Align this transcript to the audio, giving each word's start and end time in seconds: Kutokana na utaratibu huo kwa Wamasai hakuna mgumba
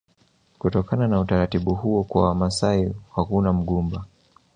Kutokana 0.59 1.07
na 1.07 1.19
utaratibu 1.19 1.75
huo 1.75 2.03
kwa 2.03 2.21
Wamasai 2.27 2.93
hakuna 3.15 3.53
mgumba 3.53 4.05